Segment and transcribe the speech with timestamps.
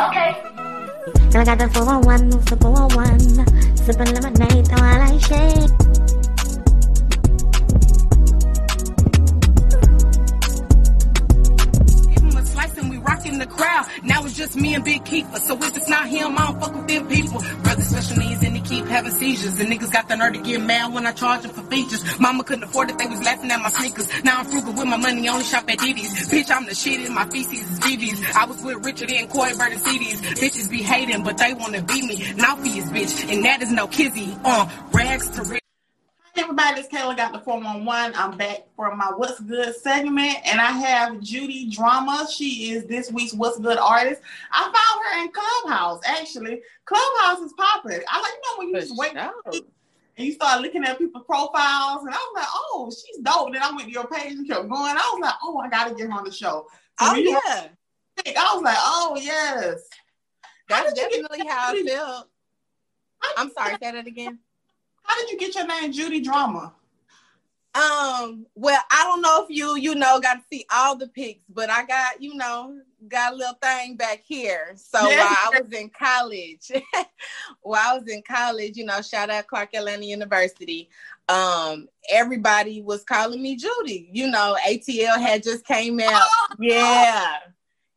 [0.00, 0.30] Okay.
[1.30, 3.76] Girl, I got the 411, move the 411.
[3.76, 5.70] Sipping lemonade while I shake.
[12.14, 13.86] Give him a slice and we rocking the crowd.
[14.04, 15.38] Now it's just me and Big Keeper.
[15.38, 17.40] So if it's not him, I don't fuck with them people.
[17.62, 18.47] Brother special needs and they keep
[18.88, 19.56] having seizures.
[19.56, 22.02] The niggas got the nerve to get mad when I charge them for features.
[22.18, 24.08] Mama couldn't afford it, they was laughing at my sneakers.
[24.24, 26.28] Now I'm frugal with my money, only shop at DD's.
[26.28, 28.36] Bitch, I'm the shit in my feces is BB's.
[28.36, 30.20] I was with Richard and Coy burning CDs.
[30.38, 32.32] Bitches be hating, but they wanna be me.
[32.36, 34.36] Naughty bitch, and that is no kizzy.
[34.44, 35.67] Uh, rags to riches.
[36.38, 38.14] Everybody, it's Kayla got the 411.
[38.14, 42.28] I'm back for my What's Good segment, and I have Judy Drama.
[42.32, 44.22] She is this week's What's Good artist.
[44.52, 46.62] I found her in Clubhouse, actually.
[46.84, 48.00] Clubhouse is popping.
[48.08, 49.62] I like, you know, when you just wait and
[50.16, 53.52] you start looking at people's profiles, and I was like, oh, she's dope.
[53.52, 54.96] Then I went to your page and kept going.
[54.96, 56.66] I was like, oh, I gotta get her on the show.
[56.70, 57.66] So Oh yeah,
[58.24, 59.80] I was like, oh, yes.
[60.68, 62.28] That's did you get definitely how I felt.
[63.36, 64.38] I'm sorry, say that again.
[65.08, 66.74] How did you get your name, Judy Drama?
[67.74, 71.44] Um, well, I don't know if you, you know, got to see all the pics,
[71.48, 72.78] but I got, you know,
[73.08, 74.72] got a little thing back here.
[74.74, 76.70] So while I was in college,
[77.62, 80.90] while I was in college, you know, shout out Clark Atlanta University.
[81.28, 84.10] Um, everybody was calling me Judy.
[84.12, 86.26] You know, ATL had just came out.
[86.58, 87.36] Yeah.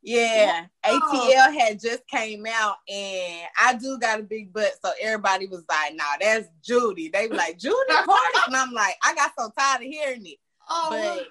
[0.02, 1.00] Yeah, Wow.
[1.12, 5.64] ATL had just came out, and I do got a big butt, so everybody was
[5.70, 9.52] like, "Nah, that's Judy." They were like, "Judy Party," and I'm like, I got so
[9.58, 10.38] tired of hearing it.
[10.70, 11.28] Oh, But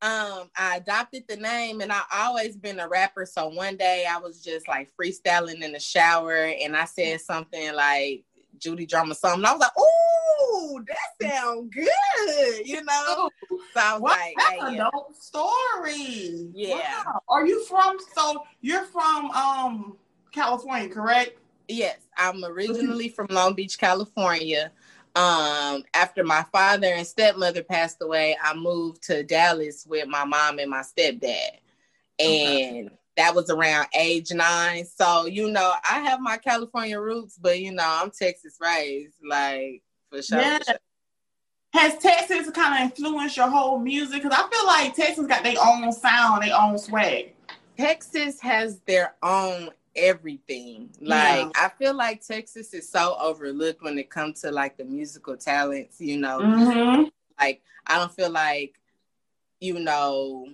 [0.00, 3.26] um, I adopted the name, and I always been a rapper.
[3.26, 7.74] So one day I was just like freestyling in the shower, and I said something
[7.74, 8.24] like
[8.58, 9.44] Judy Drama something.
[9.44, 13.30] I was like, "Ooh, that sounds good," you know.
[13.50, 14.90] So I was Wow, like, that's hey, a yeah.
[14.92, 16.50] dope story.
[16.54, 17.02] Yeah.
[17.04, 17.22] Wow.
[17.28, 17.98] Are you from?
[18.14, 19.96] So you're from um
[20.32, 21.38] California, correct?
[21.68, 24.72] Yes, I'm originally from Long Beach, California.
[25.14, 30.58] Um, after my father and stepmother passed away, I moved to Dallas with my mom
[30.58, 31.58] and my stepdad.
[32.20, 34.84] And that was around age nine.
[34.84, 39.82] So, you know, I have my California roots, but you know, I'm Texas raised, like
[40.08, 40.38] for sure.
[40.38, 40.58] Yeah.
[40.58, 40.76] for sure.
[41.74, 44.22] Has Texas kind of influenced your whole music?
[44.22, 47.34] Because I feel like Texas got their own sound, their own swag.
[47.76, 50.88] Texas has their own everything.
[51.00, 51.50] Like Yeah.
[51.56, 56.00] I feel like Texas is so overlooked when it comes to like the musical talents,
[56.00, 56.38] you know.
[56.38, 57.04] Mm-hmm.
[57.38, 58.78] like I don't feel like
[59.60, 60.46] you know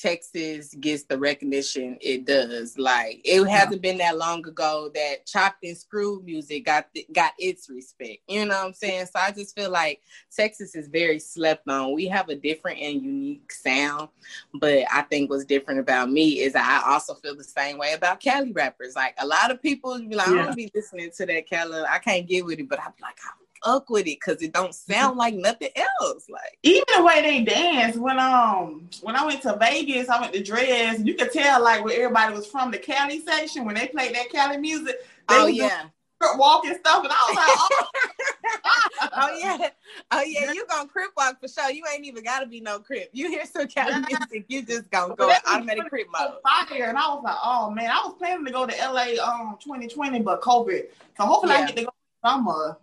[0.00, 2.78] Texas gets the recognition it does.
[2.78, 7.32] Like it hasn't been that long ago that chopped and screwed music got the, got
[7.38, 8.18] its respect.
[8.28, 9.06] You know what I'm saying?
[9.06, 10.00] So I just feel like
[10.34, 11.94] Texas is very slept on.
[11.94, 14.08] We have a different and unique sound,
[14.54, 18.20] but I think what's different about me is I also feel the same way about
[18.20, 18.96] Cali rappers.
[18.96, 20.46] Like a lot of people be like, I Yeah.
[20.46, 21.82] don't be listening to that Cali.
[21.82, 24.74] I can't get with it, but I'm like, I fuck with it because it don't
[24.74, 26.28] sound like nothing else.
[26.28, 30.32] Like Even the way they dance when um when I went to Vegas, I went
[30.34, 31.02] to Drai's.
[31.02, 34.30] You could tell like where everybody was from the Cali section when they played that
[34.30, 34.96] Cali music.
[35.28, 35.84] They oh yeah.
[36.20, 37.86] crip walk and stuff, and I was like, oh,
[39.12, 39.68] oh yeah,
[40.10, 41.70] oh yeah, you gonna crip walk for sure.
[41.70, 43.10] You ain't even gotta be no crip.
[43.12, 44.18] You hear some Cali Yeah.
[44.30, 46.32] music, you just gonna go in that was automatic crip mode.
[46.68, 46.84] fire.
[46.84, 50.20] And I was like, oh man, I was planning to go to LA um 2020,
[50.20, 50.86] but COVID.
[51.16, 51.90] So hopefully I get to go
[52.24, 52.78] summer.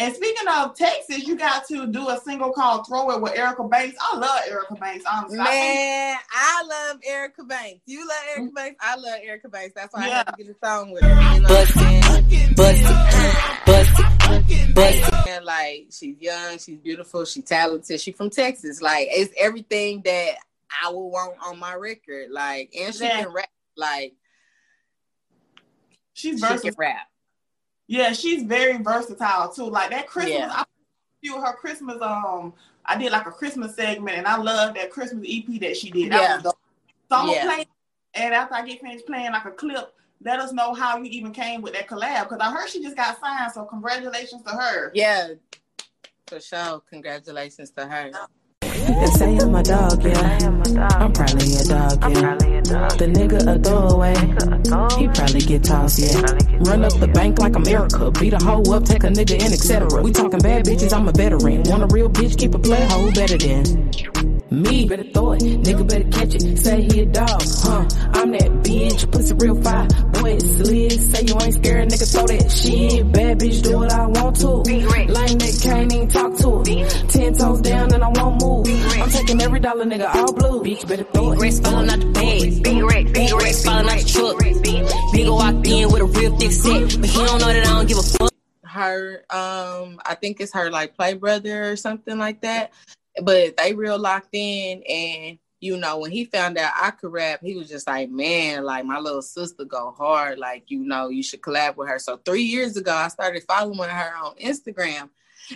[0.00, 3.64] And speaking of Texas, you got to do a single called Throw It with Erica
[3.64, 3.98] Banks.
[4.00, 5.38] I love Erica Banks, honestly.
[5.38, 7.80] I think- Man, I love Erica Banks.
[7.84, 8.54] You love Erica mm-hmm.
[8.54, 8.76] Banks.
[8.80, 9.74] I love Erica Banks.
[9.74, 10.16] That's why I Yeah.
[10.16, 11.34] had to get a song with her.
[11.34, 11.48] You know?
[11.48, 12.96] Bustin', bustin',
[13.66, 15.44] bustin', bustin'.
[15.44, 18.00] Like she's young, she's beautiful, she's talented.
[18.00, 18.80] She's from Texas.
[18.80, 20.36] Like it's everything that
[20.82, 22.30] I would want on my record.
[22.30, 23.22] Like and she Yeah.
[23.24, 23.50] can rap.
[23.76, 24.14] Like
[26.14, 26.74] she's she can versatile.
[26.78, 27.09] rap.
[27.90, 29.64] Yeah, she's very versatile too.
[29.64, 30.52] Like that Christmas, Yeah.
[30.52, 30.64] I
[31.20, 32.00] few her Christmas.
[32.00, 35.90] Um, I did like a Christmas segment, and I love that Christmas EP that she
[35.90, 36.12] did.
[36.12, 36.34] That Yeah.
[36.36, 36.58] was dope.
[37.10, 37.42] So I'm Yeah.
[37.42, 37.66] gonna play,
[38.14, 39.92] and after I get finished playing like a clip,
[40.22, 42.28] let us know how you even came with that collab.
[42.28, 44.92] Because I heard she just got signed, so congratulations to her.
[44.94, 45.30] Yeah,
[46.28, 46.82] for sure.
[46.90, 48.12] Congratulations to her.
[48.62, 50.59] They say I'm a dog, yeah.
[50.80, 52.36] I'm probably a dog, yeah.
[52.96, 54.14] The nigga a throwaway.
[54.98, 56.20] He probably get tossed, yeah.
[56.60, 57.64] Run up the bank like I'm
[58.20, 60.02] Beat a hoe up, take a nigga in, etc.
[60.02, 61.62] We talking bad bitches, I'm a veteran.
[61.64, 63.90] Want a real bitch, keep a play hoe better than
[64.50, 64.88] me.
[64.88, 66.58] Better throw it, nigga better catch it.
[66.58, 67.86] Say he a dog, huh?
[68.12, 69.86] I'm that bitch, pussy real fire.
[70.12, 70.92] Boy, it's slid.
[70.92, 73.12] Say you ain't scared, nigga, throw that shit.
[73.12, 74.48] Bad bitch, do what I want to.
[74.48, 76.64] Lame nigga can't even talk to her.
[79.40, 80.62] I'm every dollar, nigga, all blue.
[80.62, 81.38] Bitch, better throw it.
[81.38, 82.62] Racks falling out the bed.
[82.62, 84.36] Big rack, big racks falling out the truck.
[86.26, 88.32] a big set, but he don't know that I don't give a fuck.
[88.64, 92.72] her um I think it's her like play brother or something like that.
[93.22, 97.40] But they real locked in and you know when he found out I could rap,
[97.42, 100.38] he was just like, Man, like my little sister go hard.
[100.38, 101.98] Like, you know, you should collab with her.
[101.98, 105.08] So three years ago I started following her on Instagram.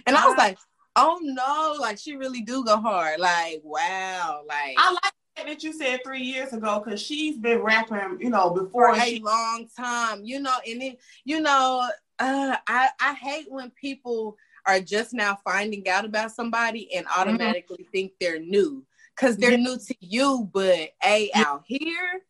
[0.07, 0.57] And I was like,
[0.97, 3.19] Oh no, like she really do go hard.
[3.21, 8.19] Like, wow, like I like that you said three years ago because she's been rapping,
[8.21, 9.21] you know, for before a she.
[9.21, 10.25] long time.
[10.25, 11.89] You know, and it, you know,
[12.19, 14.37] uh, I I hate when people
[14.67, 19.77] are just now finding out about somebody and automatically think they're new because they're new
[19.77, 20.49] to you.
[20.53, 22.21] But a out here,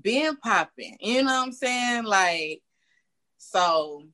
[0.00, 0.96] been popping.
[1.00, 2.04] You know what I'm saying?
[2.04, 2.62] Like,
[3.38, 4.04] so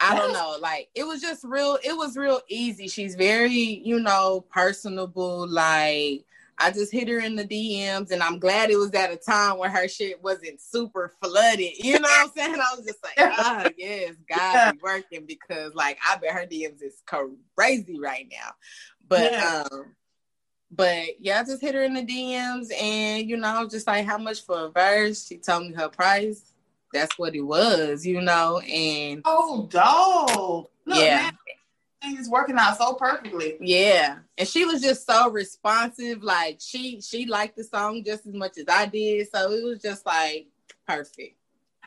[0.00, 0.56] I don't know.
[0.60, 2.88] Like it was just real, it was real easy.
[2.88, 5.48] She's very, you know, personable.
[5.48, 6.24] Like
[6.58, 9.58] I just hit her in the DMs and I'm glad it was at a time
[9.58, 11.78] where her shit wasn't super flooded.
[11.78, 12.54] You know what I'm saying?
[12.54, 16.82] I was just like, ah, yes, God be working because like I bet her DMs
[16.82, 17.02] is
[17.56, 18.52] crazy right now.
[19.08, 19.62] But Yeah.
[19.70, 19.94] um
[20.70, 24.18] but yeah, I just hit her in the DMs and you know, just like how
[24.18, 25.26] much for a verse.
[25.26, 26.52] She told me her price.
[26.96, 30.68] That's what it was, you know, and Oh, dog.
[30.86, 31.16] Look, Yeah.
[31.16, 31.38] man,
[32.00, 33.56] things working out so perfectly.
[33.60, 36.22] Yeah, and she was just so responsive.
[36.22, 39.82] Like she she liked the song just as much as I did, so it was
[39.82, 40.46] just like
[40.88, 41.36] perfect.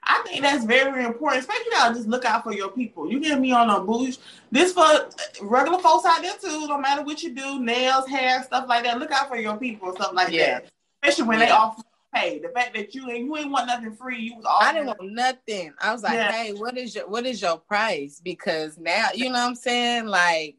[0.04, 3.12] I think that's very important, especially gotta just look out for your people.
[3.12, 4.22] You get me on a boost.
[4.52, 5.10] This for
[5.42, 6.68] regular folks out there too.
[6.68, 9.00] No matter what you do, nails, hair, stuff like that.
[9.00, 10.60] Look out for your people, stuff like Yeah.
[10.60, 10.70] that.
[11.04, 11.58] Especially when they Yeah.
[11.58, 11.82] offer
[12.14, 12.40] pay.
[12.40, 14.88] The fact that you ain't you ain't want nothing free, you was all I didn't
[14.88, 15.74] want nothing.
[15.82, 16.32] I was like, Yeah.
[16.32, 18.20] hey, what is your what is your price?
[18.24, 20.06] Because now you know what I'm saying.
[20.08, 20.58] Like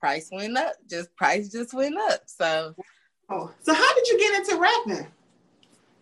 [0.00, 0.74] price went up.
[0.88, 2.22] Just price just went up.
[2.26, 2.74] So
[3.30, 5.06] Oh, So how did you get into rapping?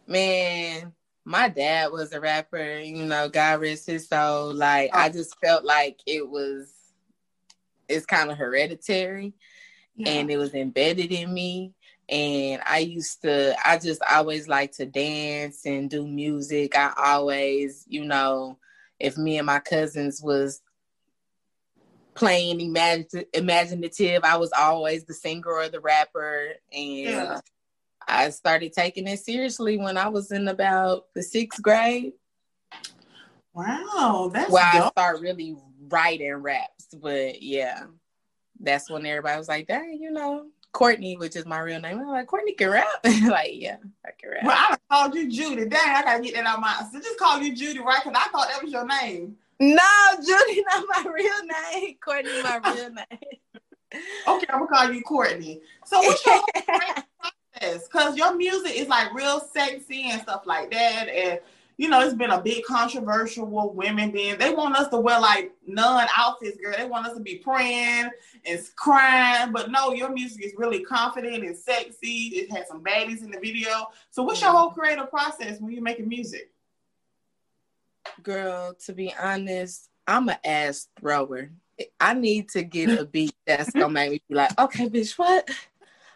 [0.06, 0.92] man,
[1.24, 4.52] my dad was a rapper, you know, God rest his soul.
[4.52, 5.12] Like I oh.
[5.12, 6.72] just felt like it was
[7.88, 9.34] it's kind of hereditary.
[10.06, 11.74] and it was embedded in me
[12.10, 17.84] and i used to i just always like to dance and do music i always
[17.88, 18.58] you know
[18.98, 20.60] if me and my cousins was
[22.14, 27.40] playing imagine- imaginative i was always the singer or the rapper and Yeah.
[28.06, 32.12] i started taking it seriously when i was in about the sixth grade
[33.54, 34.92] wow, that's where i dope.
[34.92, 35.56] start really
[35.88, 37.84] writing raps but yeah
[38.60, 41.98] that's when everybody was like dang you know Courtney, which is my real name.
[41.98, 42.86] I'm like, Courtney can rap.
[43.04, 44.44] like, yeah, I can rap.
[44.44, 45.66] Well, I called you Judy.
[45.66, 46.82] Dang, I gotta get that out my.
[46.92, 48.02] So just call you Judy, right?
[48.04, 49.36] Because I thought that was your name.
[49.58, 49.78] no,
[50.16, 51.96] Judy, not my real name.
[52.02, 53.62] Courtney, my real name.
[54.28, 55.60] Okay, I'm gonna call you Courtney.
[55.84, 57.88] So what's your process?
[57.88, 61.40] Because your music is like real sexy and stuff like that, and
[61.80, 64.36] you know it's been a big controversial with women being.
[64.36, 66.74] They want us to wear like nun outfits, girl.
[66.76, 68.10] They want us to be praying
[68.44, 72.32] and crying, but no, your music is really confident and sexy.
[72.34, 73.86] It has some baddies in the video.
[74.10, 74.58] So what's your mm.
[74.58, 76.50] whole creative process when you're making music?
[78.22, 81.48] Girl, to be honest, I'm an ass thrower.
[81.98, 85.48] I need to get a beat that's gonna make me be like, okay, bitch, what?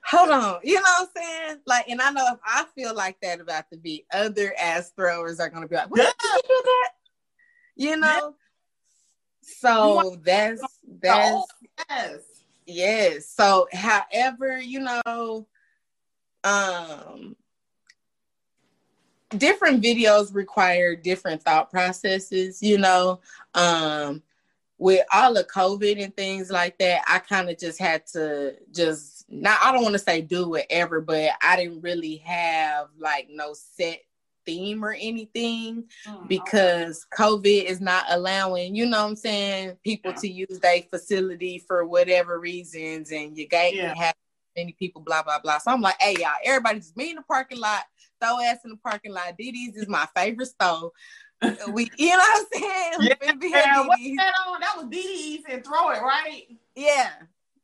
[0.07, 0.61] Hold on.
[0.63, 1.61] You know what I'm saying?
[1.67, 5.41] Like, and I know if I feel like that about the beat, other ass throwers
[5.41, 6.91] are gonna be like, what did you do that?
[7.77, 8.35] You know?
[9.43, 10.63] So that's
[11.01, 11.47] that's
[11.89, 12.21] yes.
[12.67, 13.29] Yes.
[13.29, 15.47] So, however, you know,
[16.45, 17.37] um,
[19.37, 23.21] different videos require different thought processes, you know.
[23.55, 24.23] Um,
[24.79, 29.14] with all the COVID and things like that, I kind of just had to just
[29.29, 33.55] not I don't want to say do whatever, but I didn't really have like no
[33.55, 34.01] set
[34.47, 40.11] theme or anything Mm, because COVID is not allowing, you know what I'm saying, people
[40.13, 40.21] Yeah.
[40.21, 43.95] to use their facility for whatever reasons and you can't Yeah.
[43.95, 44.15] have
[44.57, 45.59] many people, blah, blah, blah.
[45.59, 47.85] So I'm like, hey y'all, everybody just meet in the parking lot,
[48.21, 49.35] throw ass in the parking lot.
[49.39, 50.93] DD's is my favorite store.
[51.73, 52.93] we you know what I'm saying?
[53.01, 54.61] Yeah, finna be at Yeah, what's that on?
[54.61, 56.45] That was DD's and throw it, right?
[56.75, 57.11] Yeah.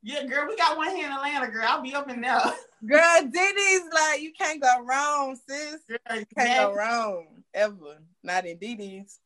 [0.02, 1.66] Yeah, girl, we got one here in Atlanta, girl.
[1.69, 2.40] I'll be up in there.
[2.87, 5.83] Girl, DD's like you can't go wrong, sis.
[5.87, 7.99] Girl, You can't go wrong ever.
[8.23, 9.19] Not in DD's.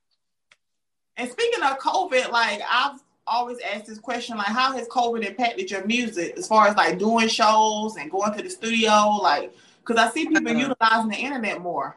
[1.16, 5.70] And speaking of COVID, like I've always asked this question, like how has COVID impacted
[5.70, 9.18] your music as far as like doing shows and going to the studio?
[9.22, 9.54] Like,
[9.86, 10.58] because I see people Uh-uh.
[10.58, 11.96] utilizing the internet more.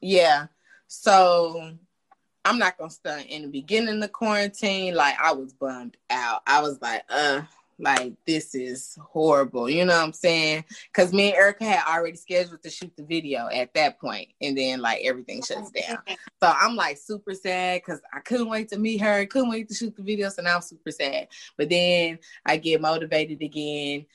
[0.00, 0.46] Yeah.
[0.86, 1.72] So
[2.46, 6.40] I'm not gonna stunt in the beginning of quarantine, like I was bummed out.
[6.46, 7.42] I was like, uh,
[7.78, 9.68] like this is horrible.
[9.68, 10.64] You know what I'm saying?
[10.92, 14.56] Because me and Erica had already scheduled to shoot the video at that point, and
[14.56, 15.98] then like everything shuts down.
[16.42, 19.74] So I'm like super sad because I couldn't wait to meet her, couldn't wait to
[19.74, 20.28] shoot the video.
[20.28, 21.28] So now I'm super sad.
[21.56, 24.06] But then I get motivated again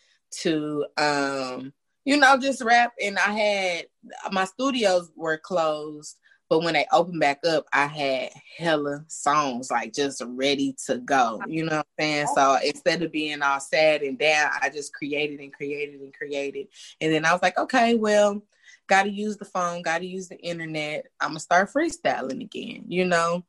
[0.42, 1.74] to um,
[2.06, 2.94] you know, just rap.
[3.02, 3.86] And I had
[4.32, 6.18] my studios were closed
[6.52, 11.40] but when they opened back up, I had hella songs like just ready to go.
[11.42, 12.26] Uh, you know what I'm saying?
[12.32, 12.36] Oh.
[12.36, 16.68] So instead of being all sad and down, I just created and created and created.
[17.00, 18.44] And then I was like, okay, well,
[18.88, 21.08] gotta use the phone, gotta use the internet.
[21.22, 23.46] I'm gonna start freestyling again, you know?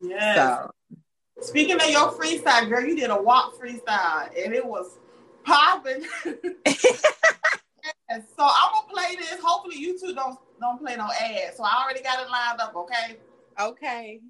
[0.00, 0.34] Yeah.
[0.36, 0.70] So
[1.40, 5.00] speaking of your freestyle, girl, you did a walk freestyle and it was
[5.42, 6.04] popping.
[6.24, 6.36] so
[8.38, 9.40] I'm gonna play this.
[9.42, 11.56] Hopefully you two don't don't play no ads.
[11.56, 13.16] So I already got it lined up, okay?
[13.58, 14.20] Okay.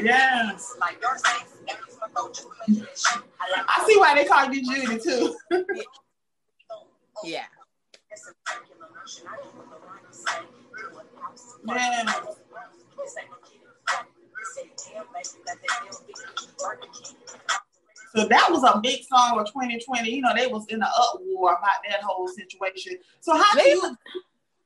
[0.00, 0.76] Yes.
[3.68, 5.34] I see why they call you Judy too.
[7.24, 7.44] yeah.
[11.64, 12.12] Yeah.
[18.14, 20.10] So that was a big song of 2020.
[20.10, 22.98] You know, they was in the uproar about that whole situation.
[23.20, 23.96] So how do you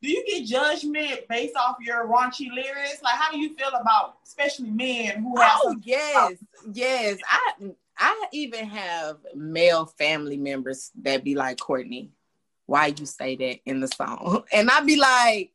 [0.02, 3.02] do you get judgment based off your raunchy lyrics?
[3.02, 6.34] Like how do you feel about especially men who have Oh yes,
[6.72, 7.18] yes.
[7.30, 12.10] I I even have male family members that be like, Courtney,
[12.66, 14.44] why you say that in the song?
[14.52, 15.52] And I'd be like,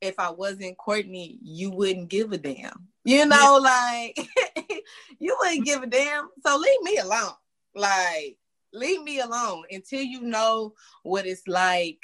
[0.00, 2.88] if I wasn't Courtney, you wouldn't give a damn.
[3.06, 4.18] You know, like
[5.20, 6.28] you wouldn't give a damn.
[6.44, 7.34] So leave me alone.
[7.72, 8.36] Like,
[8.72, 12.00] leave me alone until you know what it's like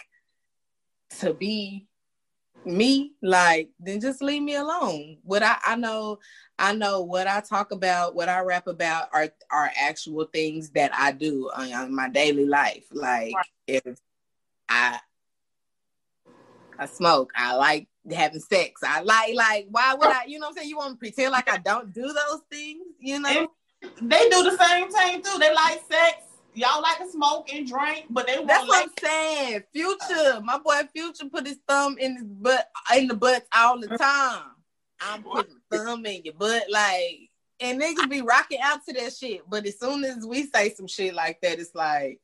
[1.18, 1.88] to be
[2.64, 3.14] me.
[3.20, 5.18] Like then just leave me alone.
[5.24, 6.20] What I, I know
[6.58, 10.94] i know what i talk about what i rap about are are actual things that
[10.94, 12.84] i do on, on my daily life.
[12.92, 13.34] Like
[13.66, 13.98] if
[14.68, 15.00] i
[16.78, 18.80] i smoke i like having sex.
[18.84, 20.68] I like like why would I, you know what I'm saying?
[20.70, 23.28] You want to pretend like I don't do those things, you know?
[23.30, 25.38] And they do the same thing too.
[25.38, 26.24] They like sex.
[26.54, 29.62] Y'all like to smoke and drink, but they That's what like- I'm saying.
[29.72, 33.88] Future, my boy Future put his thumb in his butt in the butt all the
[33.96, 34.50] time.
[35.00, 37.30] I'm putting thumb in your butt like
[37.62, 39.48] and niggas be rocking out to that shit.
[39.48, 42.20] But as soon as we say some shit like that, it's like,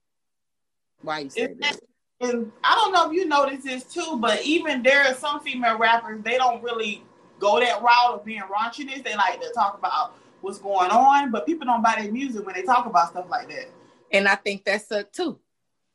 [1.00, 1.80] why you say that?
[2.20, 5.78] And I don't know if you notice this too, but even there are some female
[5.78, 7.04] rappers, they don't really
[7.38, 9.04] go that route of being raunchiness.
[9.04, 12.54] They like to talk about what's going on, but people don't buy their music when
[12.54, 13.68] they talk about stuff like that.
[14.12, 15.38] And I think that's up too.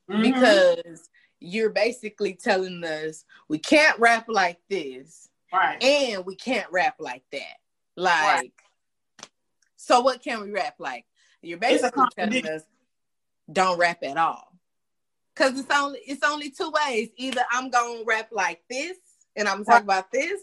[0.09, 0.21] Mm-hmm.
[0.21, 5.29] Because you're basically telling us we can't rap like this.
[5.51, 5.81] Right.
[5.83, 7.57] And we can't rap like that.
[7.95, 8.53] Like right.
[9.75, 11.05] so what can we rap like?
[11.41, 12.63] You're basically telling us
[13.51, 14.52] don't rap at all.
[15.35, 17.09] Cause it's only it's only two ways.
[17.17, 18.97] Either I'm gonna rap like this
[19.35, 20.41] and I'm gonna talk about this,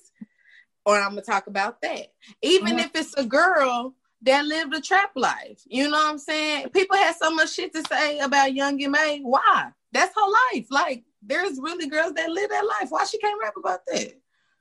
[0.84, 2.08] or I'm gonna talk about that.
[2.42, 2.78] Even mm-hmm.
[2.80, 6.70] if it's a girl that lived a trap life, you know what I'm saying?
[6.70, 9.20] People have so much shit to say about Young M.A.
[9.22, 9.70] Why?
[9.92, 10.66] That's her life.
[10.70, 12.90] Like there's really girls that live that life.
[12.90, 14.14] Why she can't rap about that?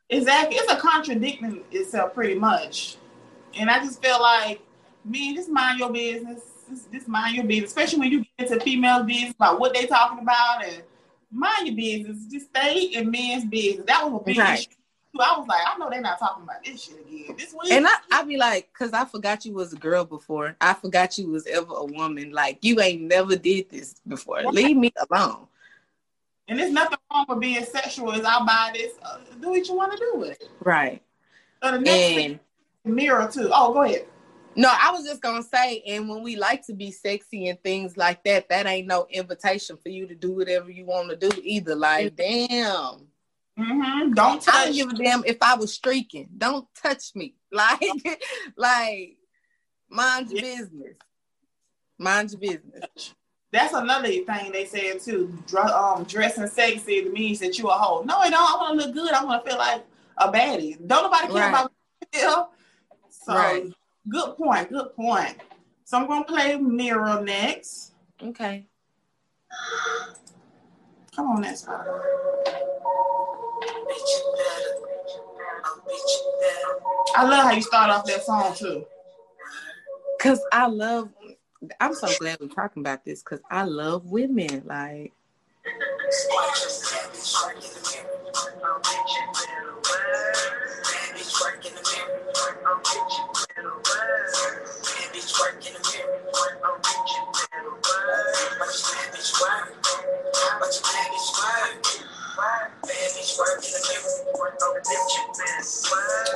[0.10, 0.58] Exactly.
[0.58, 2.98] It's a contradicting itself pretty much.
[3.56, 4.62] And I just feel like,
[5.06, 8.60] me, just mind your business just, just mind your business, especially when you get into
[8.64, 10.84] female business about what they talking about and
[11.32, 12.26] mind your business.
[12.26, 13.86] Just stay in men's business.
[13.88, 14.60] That was a big right.
[14.60, 14.70] issue.
[15.20, 17.36] I was like, I know they're not talking about this shit again.
[17.38, 17.72] This week.
[17.72, 20.56] And I, I be like, cause I forgot you was a girl before.
[20.62, 22.32] I forgot you was ever a woman.
[22.32, 24.38] Like you ain't never did this before.
[24.38, 24.48] Right.
[24.48, 25.48] Leave me alone.
[26.48, 28.12] And there's nothing wrong with being sexual.
[28.12, 30.50] Is I buy this, uh, do what you want to do with it.
[30.62, 31.02] Right.
[31.62, 32.40] So the next and, thing,
[32.86, 33.50] mirror too.
[33.52, 34.06] Oh, go ahead.
[34.56, 37.98] No, I was just gonna say, and when we like to be sexy and things
[37.98, 41.32] like that, that ain't no invitation for you to do whatever you want to do
[41.44, 41.75] either.
[41.75, 43.08] Like, damn.
[43.58, 44.13] Mm-hmm.
[44.13, 44.53] Don't touch.
[44.53, 46.29] I don't give a damn if I was streaking.
[46.38, 47.36] Don't touch me.
[47.51, 47.82] Like,
[48.56, 49.18] like,
[49.89, 50.58] mind your yeah.
[50.58, 50.98] business.
[51.98, 53.15] Mind your business.
[53.51, 55.36] That's another thing they said too.
[55.58, 58.03] Um, dressing sexy means that you a hoe.
[58.03, 58.36] No, it don't.
[58.36, 59.13] I want to look good.
[59.13, 59.84] I want to feel like
[60.18, 60.77] a baddie.
[60.86, 61.50] Don't nobody care right.
[61.50, 61.72] about
[62.13, 62.50] feel.
[63.10, 63.74] So right.
[64.08, 64.70] Good point.
[64.70, 65.38] Good point.
[65.84, 67.94] So I'm gonna play Mirror next.
[68.22, 68.68] Okay.
[71.15, 71.82] Come on, next one.
[77.15, 78.86] I love how you start off that song too.
[80.20, 81.10] Cause I love.
[81.82, 84.63] I'm so glad we're talking about this because I love women.
[84.65, 85.12] Like.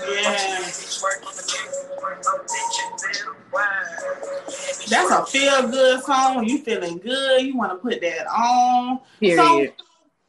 [0.09, 0.61] Yeah.
[4.89, 6.45] That's a feel good song.
[6.47, 7.41] You feeling good.
[7.41, 8.99] You want to put that on.
[9.19, 9.37] Period.
[9.37, 9.85] So,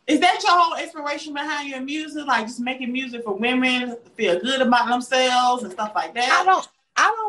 [0.06, 2.26] is that your whole inspiration behind your music?
[2.26, 6.30] Like just making music for women to feel good about themselves and stuff like that?
[6.30, 6.83] I don't I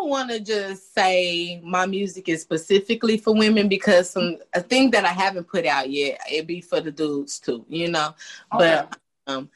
[0.05, 4.91] don't want to just say my music is specifically for women because some a thing
[4.91, 8.13] that I haven't put out yet, it'd be for the dudes too, you know.
[8.51, 8.97] But
[9.27, 9.50] um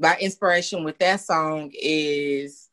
[0.00, 2.68] my inspiration with that song is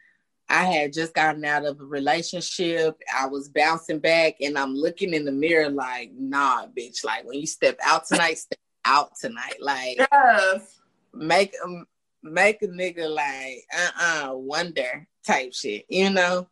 [0.49, 2.99] I had just gotten out of a relationship.
[3.15, 7.05] I was bouncing back and I'm looking in the mirror like, nah, bitch.
[7.05, 9.57] Like when you step out tonight, step out tonight.
[9.61, 10.79] Like Yes.
[11.13, 11.83] make a
[12.23, 16.47] make a nigga like uh-uh wonder type shit, you know.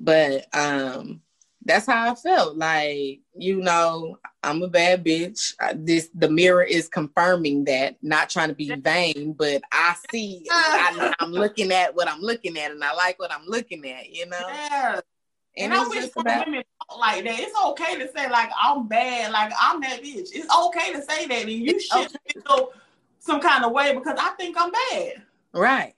[0.00, 1.20] But um
[1.64, 2.56] that's how I felt.
[2.56, 5.54] Like, you know, I'm a bad bitch.
[5.60, 10.44] I- This the mirror is confirming that, not trying to be vain, but I see
[10.50, 14.10] I, I'm looking at what I'm looking at and I like what I'm looking at,
[14.10, 14.38] you know.
[14.48, 15.02] Yes.
[15.56, 17.38] And And, I wish more about women talk like that.
[17.38, 20.30] It's okay to say like I'm bad, like I'm that bitch.
[20.32, 22.10] It's okay to say that, and you It's should
[22.46, 22.72] feel
[23.20, 25.22] some kind of way because I think I'm bad.
[25.52, 25.94] right.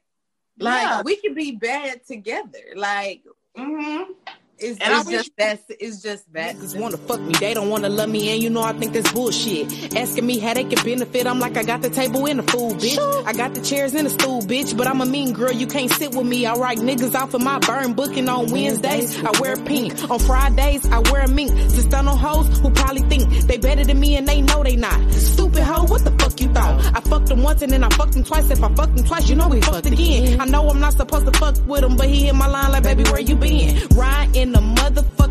[0.58, 1.02] Like Yeah.
[1.02, 2.74] we could be bad together.
[2.76, 3.22] Like
[3.56, 4.12] Mm-hmm.
[4.58, 8.08] It's, it's just that's it's just that Niggas wanna fuck me, they don't wanna love
[8.08, 9.94] me, and you know I think that's bullshit.
[9.96, 12.74] Asking me how they can benefit, I'm like, I got the table and the food,
[12.74, 13.26] bitch.
[13.26, 14.76] I got the chairs and the stool, bitch.
[14.76, 16.46] But I'm a mean girl, you can't sit with me.
[16.46, 19.22] I write niggas off of my burn booking on Wednesdays.
[19.24, 20.10] I wear pink.
[20.10, 21.50] On Fridays, I wear a mink.
[21.50, 24.76] To stun on hoes who probably think they better than me and they know they
[24.76, 25.12] not.
[25.12, 26.96] Stupid hoe, what the fuck you thought?
[26.96, 28.50] I fucked them once and then I fucked him twice.
[28.50, 30.40] If I fucked him twice, you know we fucked again.
[30.40, 32.82] I know I'm not supposed to fuck with him, but he hit my line like,
[32.82, 33.88] baby, where you been?
[33.88, 35.24] Ride in the motherfucking.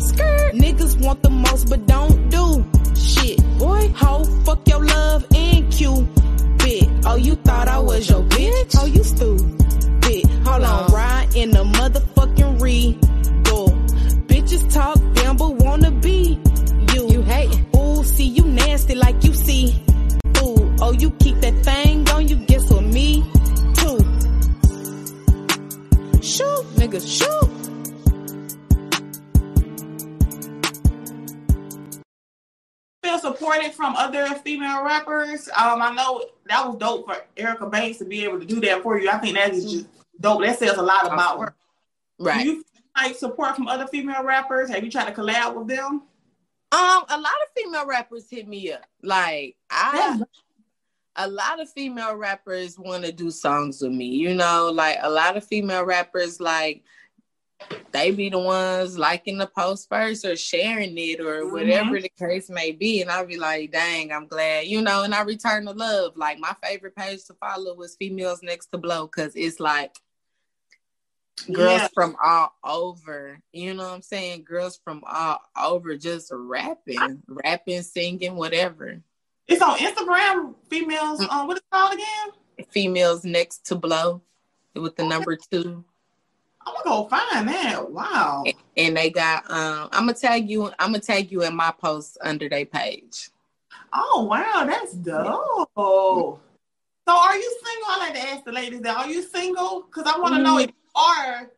[0.00, 0.54] Skirt.
[0.54, 3.38] Niggas want the most, but don't do shit.
[34.70, 35.48] Female rappers.
[35.48, 38.82] Um, I know that was dope for Erica Banks to be able to do that
[38.82, 39.10] for you.
[39.10, 39.86] I think that is just
[40.20, 40.42] dope.
[40.42, 41.54] That says a lot about her.
[42.18, 42.42] right.
[42.42, 42.64] Do you
[42.96, 44.70] like support from other female rappers?
[44.70, 46.02] Have you tried to collab with them?
[46.72, 48.84] Um, a lot of female rappers hit me up.
[49.02, 50.20] Like I,
[51.16, 54.06] a lot of female rappers want to do songs with me.
[54.06, 56.84] You know, like a lot of female rappers like
[57.92, 61.52] they be the ones liking the post first or sharing it or Mhm.
[61.52, 63.00] whatever the case may be.
[63.02, 66.16] And I'll be like, dang, I'm glad, you know, and I return the love.
[66.16, 69.94] Like my favorite page to follow was females next to blow because it's like
[71.52, 71.88] girls Yeah.
[71.94, 73.40] from all over.
[73.52, 74.44] You know what I'm saying?
[74.44, 79.02] Girls from all over just rapping, rapping, singing, whatever.
[79.48, 80.54] It's on Instagram.
[80.68, 81.20] Females.
[81.28, 82.66] Um, what is it called again?
[82.68, 84.22] Females next to blow
[84.74, 85.84] with the number two.
[86.66, 87.90] I'm gonna go find that.
[87.90, 88.44] Wow.
[88.76, 92.18] And they got um I'm gonna tag you I'm gonna tag you in my post
[92.22, 93.30] under their page.
[93.92, 95.70] Oh wow, that's dope.
[97.08, 97.86] So are you single?
[97.88, 98.96] I like to ask the ladies that.
[98.96, 99.82] Are you single?
[99.82, 101.50] Because I want to know if you are.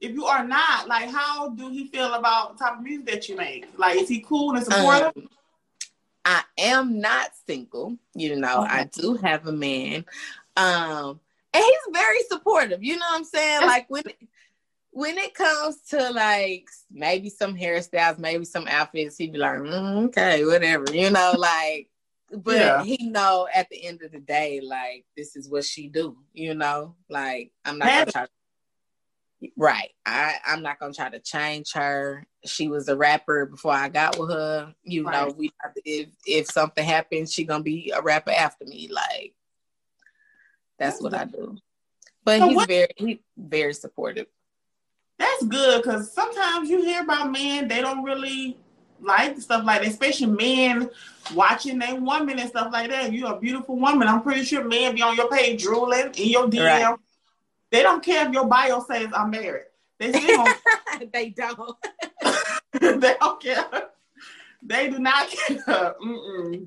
[0.00, 3.28] If you are not, like, how do he feel about the type of music that
[3.28, 3.66] you make?
[3.78, 5.12] Like, is he cool and supportive?
[5.16, 5.28] Um,
[6.26, 10.04] I am not single, you know, I do have a man.
[10.56, 11.20] Um
[11.52, 13.60] and he's very supportive, you know what I'm saying?
[13.60, 14.04] That's- Like when
[14.94, 20.06] when it comes to like maybe some hairstyles, maybe some outfits, he'd be like, "Mm,
[20.06, 21.90] okay, whatever, you know, like
[22.30, 22.82] but Yeah.
[22.84, 26.54] he know at the end of the day, like this is what she do, you
[26.54, 28.26] know, like I'm not gonna try
[29.56, 29.90] Right.
[30.06, 32.24] I, I'm not gonna try to change her.
[32.46, 34.74] She was a rapper before I got with her.
[34.84, 35.50] You know, we
[35.84, 38.88] if if something happens, she gonna be a rapper after me.
[38.90, 39.34] Like
[40.78, 41.56] that's what I do.
[42.24, 44.28] But So he's what- very he very supportive.
[45.18, 48.58] That's good because sometimes you hear about men they don't really
[49.00, 50.90] like stuff like that, especially men
[51.34, 53.12] watching their woman and stuff like that.
[53.12, 54.08] You're a beautiful woman.
[54.08, 56.64] I'm pretty sure men be on your page drooling in your DM.
[56.64, 56.96] Right.
[57.70, 59.64] They don't care if your bio says I'm married.
[59.98, 61.76] They still don't they don't.
[62.72, 63.66] they don't care.
[64.62, 65.56] They do not care.
[65.66, 66.66] Mm-mm.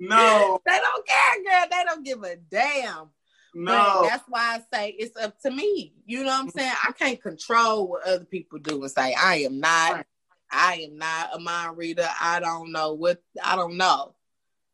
[0.00, 1.66] No, They don't care, girl.
[1.70, 3.10] They don't give a damn.
[3.58, 3.98] No.
[4.02, 5.92] But that's why I say it's up to me.
[6.06, 6.72] You know what I'm saying?
[6.86, 9.92] I can't control what other people do and say I am not.
[9.92, 10.06] Right.
[10.50, 12.08] I am not a mind reader.
[12.20, 14.14] I don't know what I don't know.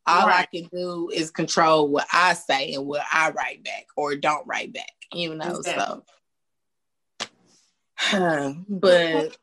[0.07, 0.41] All Right.
[0.41, 4.47] I can do is control what I say and what I write back or don't
[4.47, 4.93] write back.
[5.13, 6.05] You know, so.
[8.69, 9.39] but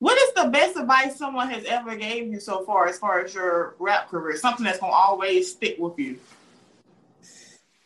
[0.00, 3.34] What is the best advice someone has ever gave you so far as far as
[3.34, 4.36] your rap career?
[4.36, 6.18] Something that's gonna always stick with you.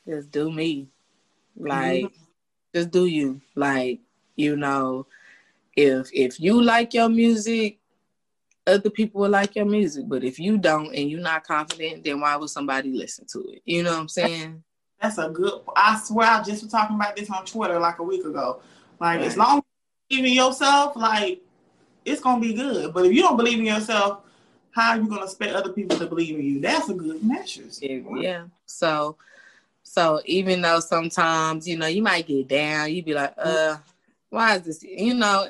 [0.09, 0.88] Just do me.
[1.59, 1.68] Mm-hmm.
[1.68, 2.12] Like
[2.75, 3.40] just do you.
[3.55, 4.01] Like,
[4.37, 5.07] you know,
[5.77, 7.79] if if you like your music,
[8.66, 10.05] other people will like your music.
[10.09, 13.62] But if you don't and you're not confident, then why would somebody listen to it?
[13.64, 14.62] You know what I'm saying?
[15.01, 15.61] That's a good.
[15.77, 18.61] I swear, I just was talking about this on Twitter like a week ago.
[19.01, 19.64] Like, as long as
[20.11, 21.40] you believe in yourself, like,
[22.05, 22.92] it's gonna be good.
[22.92, 24.23] But if you don't believe in yourself,
[24.73, 26.61] how are you gonna expect other people to believe in you?
[26.61, 27.62] That's a good measure.
[27.81, 28.44] Yeah, yeah.
[28.66, 29.16] So
[29.88, 33.79] so even though sometimes, you know, you might get down, you'd be like, uh,
[34.29, 34.83] why is this?
[34.83, 35.48] You know,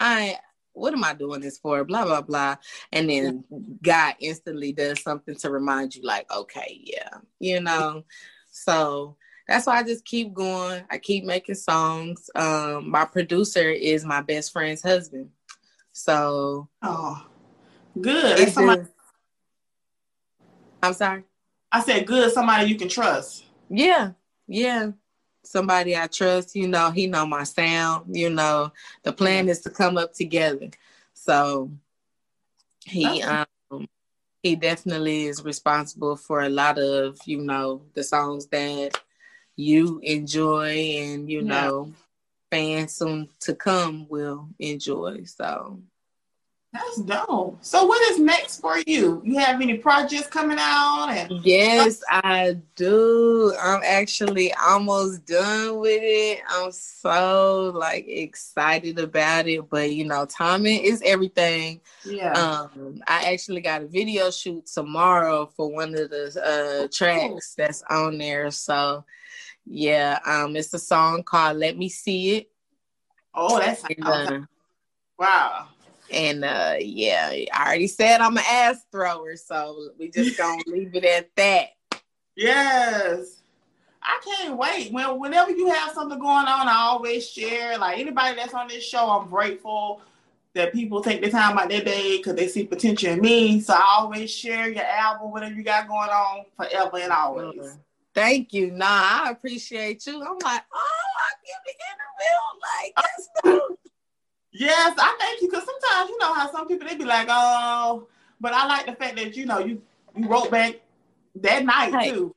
[0.00, 0.38] I
[0.72, 1.84] what am I doing this for?
[1.84, 2.56] Blah blah blah.
[2.92, 3.44] And then
[3.80, 8.02] God instantly does something to remind you, like, okay, yeah, you know.
[8.50, 10.82] So that's why I just keep going.
[10.90, 12.28] I keep making songs.
[12.34, 15.30] Um, my producer is my best friend's husband.
[15.92, 17.24] So Oh,
[18.00, 18.48] good.
[18.52, 18.92] somebody, just-
[20.82, 21.24] I'm sorry.
[21.70, 22.32] I said good.
[22.32, 23.44] Somebody you can trust.
[23.70, 24.12] Yeah,
[24.48, 24.92] yeah.
[25.44, 28.72] Somebody I trust, you know, he know my sound, you know.
[29.04, 30.70] The plan is to come up together.
[31.14, 31.70] So
[32.84, 33.46] he um
[34.42, 38.92] he definitely is responsible for a lot of, you know, the songs that
[39.56, 41.70] you enjoy and you Yeah.
[41.70, 41.92] know
[42.50, 45.24] fans soon to come will enjoy.
[45.24, 45.82] So
[46.72, 47.58] That's dope.
[47.62, 49.20] So, what is next for you?
[49.24, 51.08] You have any projects coming out?
[51.08, 53.52] And Yes, I do.
[53.60, 56.40] I'm actually almost done with it.
[56.48, 61.80] I'm so like excited about it, but you know, timing is everything.
[62.04, 66.40] yeah, Um, I actually got a video shoot tomorrow for one of the
[66.84, 68.48] uh tracks that's on there.
[68.52, 69.04] So
[69.66, 72.50] yeah, um, it's a song called "Let Me See It,"
[73.34, 74.36] oh, that's and, okay.
[74.36, 74.40] uh,
[75.18, 75.66] wow.
[76.10, 80.94] And uh, yeah, I already said I'm an ass thrower, so we just gonna leave
[80.94, 81.68] it at that.
[82.36, 83.36] Yes.
[84.02, 84.92] I can't wait.
[84.92, 87.76] When whenever you have something going on, I always share.
[87.78, 90.00] Like anybody that's on this show, I'm grateful
[90.54, 93.60] that people take the time out their day because they see potential in me.
[93.60, 97.78] So I always share your album, whatever you got going on, forever and always.
[98.14, 98.72] Thank you.
[98.72, 98.86] Nah,
[99.24, 100.14] I appreciate you.
[100.14, 103.54] I'm like, oh, I give the interview.
[103.54, 103.80] Like, that's.
[104.52, 105.64] Yes, I thank you because
[106.00, 108.06] sometimes you know how some people they be like, oh,
[108.40, 109.82] but I like the fact that you know you
[110.16, 110.76] you wrote back
[111.36, 112.10] that night Hey.
[112.10, 112.34] too.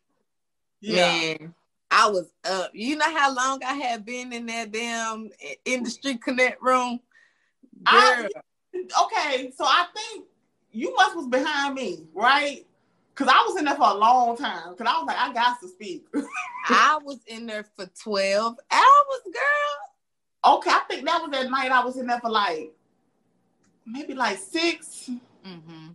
[0.82, 0.95] Yeah.
[1.06, 1.54] Man,
[1.89, 2.71] I was up.
[2.73, 5.30] You know how long I had been in that damn
[5.65, 6.99] industry connect room?
[7.86, 8.30] I-
[8.73, 10.26] Girl, okay, so I think
[10.71, 12.65] you must was behind me, right?
[13.15, 14.76] Cause I was in there for a long time.
[14.76, 16.06] Cause I was like, I got to speak.
[16.67, 20.56] I was in there for 12 hours, girl.
[20.56, 22.73] okay, I think that was that night I was in there for like
[23.86, 25.10] maybe like 6
[25.46, 25.89] Mm-hmm.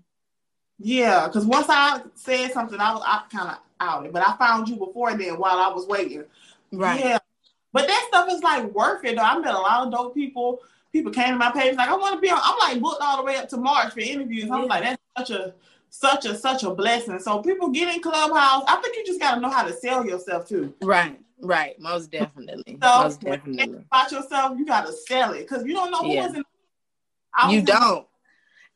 [0.78, 4.12] Yeah, because once I said something, I was I kind of out.
[4.12, 6.24] But I found you before then while I was waiting.
[6.72, 7.00] Right.
[7.00, 7.18] Yeah.
[7.72, 9.22] But that stuff is like worth it though.
[9.22, 10.60] I met a lot of dope people.
[10.92, 12.40] People came to my page like, I want to be on.
[12.42, 14.50] I'm like booked all the way up to March for interviews.
[14.50, 15.54] I'm like, that's such a
[15.90, 17.18] such a such a blessing.
[17.18, 18.64] So people get in Clubhouse.
[18.68, 20.74] I think you just gotta know how to sell yourself too.
[20.82, 21.18] Right.
[21.40, 21.78] Right.
[21.80, 22.78] Most definitely.
[22.82, 23.84] So Most definitely.
[23.90, 26.26] about yourself, you gotta sell it because you don't know who Yeah.
[26.26, 26.40] was in.
[26.40, 26.57] I
[27.50, 28.06] You don't.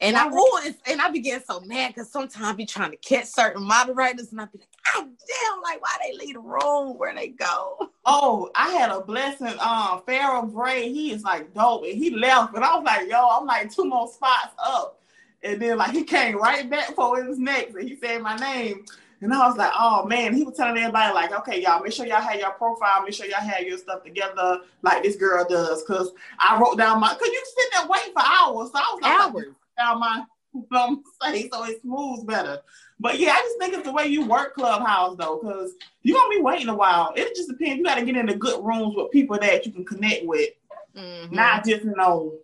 [0.00, 2.96] And I oh, and I be getting so mad because sometimes I be trying to
[2.96, 6.98] catch certain moderators and I be like, God damn, like why they leave the room
[6.98, 7.90] where they go?
[8.04, 9.54] Oh, I had a blessing.
[9.60, 13.28] Um, Pharaoh Bray, he is like dope, and he left, but I was like, yo,
[13.28, 15.00] I'm like two more spots up,
[15.44, 18.84] and then like he came right back for his next, and he said my name,
[19.22, 22.06] and I was like, oh man, he was telling everybody like, okay, y'all, make sure
[22.06, 25.82] y'all have your profile, make sure y'all have your stuff together like this girl does,
[25.84, 29.00] cause I wrote down my, cause you sit there waiting for hours, so I was
[29.02, 29.54] like, Hours.
[29.78, 30.24] down my
[30.78, 32.60] um, say so it smooths better.
[33.00, 36.28] But yeah, I just think it's the way you work Clubhouse though, because you're gonna
[36.36, 37.12] be waiting a while.
[37.16, 37.78] It just depends.
[37.78, 40.50] You gotta get into good rooms with people that you can connect with,
[40.94, 41.32] Mhm.
[41.32, 42.34] not just you know,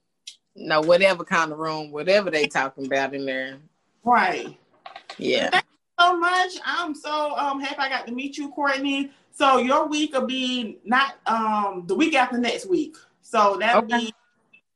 [0.57, 3.59] No, whatever kind of room, whatever they talking about in there.
[4.05, 4.57] right.
[5.19, 5.61] Yeah.
[5.99, 6.53] So much.
[6.65, 9.11] I'm so um happy I got to meet you, Courtney.
[9.31, 12.97] So your week will be not um the week after next week.
[13.23, 13.99] So that'll Okay.
[13.99, 14.15] be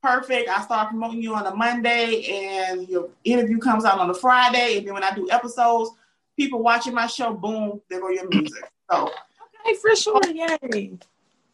[0.02, 0.48] perfect.
[0.48, 4.78] I start promoting you on a Monday and your interview comes out on a Friday.
[4.78, 5.90] And then when I do episodes,
[6.36, 8.68] people watching my show, boom, there go your music.
[8.90, 9.10] So
[9.64, 10.20] Hey, for sure.
[10.26, 10.98] Yay.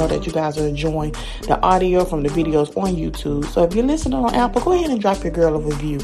[0.00, 3.44] know that you guys are enjoying the audio from the videos on YouTube.
[3.46, 6.00] So if you're listening on Apple, go ahead and drop your girl a review.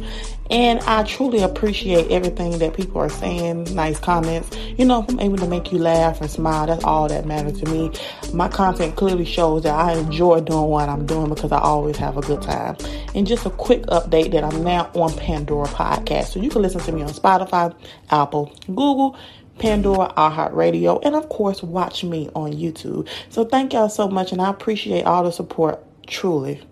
[0.51, 4.57] And I truly appreciate everything that people are saying, nice comments.
[4.77, 7.61] You know, if I'm able to make you laugh and smile, that's all that matters
[7.63, 7.91] to me.
[8.33, 12.17] My content clearly shows that I enjoy doing what I'm doing because I always have
[12.17, 12.77] a good time.
[13.15, 16.27] And just a quick update that I'm now on Pandora Podcast.
[16.27, 17.75] So you can listen to me on Spotify,
[18.11, 19.19] Apple, Google,
[19.59, 23.09] Pandora, iHeartRadio, and of course, watch me on YouTube.
[23.31, 26.63] So thank y'all so much, and I appreciate all the support, truly.